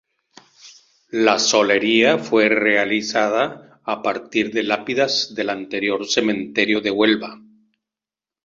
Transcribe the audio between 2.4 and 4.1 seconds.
realiza a